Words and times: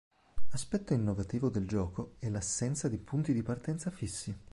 Aspetto 0.53 0.95
innovativo 0.95 1.49
del 1.49 1.67
gioco 1.67 2.15
è 2.17 2.27
l'assenza 2.29 2.87
di 2.87 2.97
punti 2.97 3.33
di 3.33 3.43
partenza 3.43 3.91
fissi. 3.91 4.35